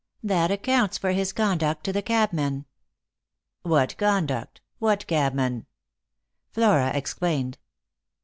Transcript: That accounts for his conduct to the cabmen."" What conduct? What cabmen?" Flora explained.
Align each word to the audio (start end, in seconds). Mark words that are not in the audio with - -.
That 0.23 0.49
accounts 0.49 0.97
for 0.97 1.11
his 1.11 1.31
conduct 1.31 1.83
to 1.83 1.93
the 1.93 2.01
cabmen."" 2.01 2.65
What 3.75 3.95
conduct? 3.99 4.59
What 4.79 5.05
cabmen?" 5.05 5.67
Flora 6.55 6.89
explained. 6.95 7.59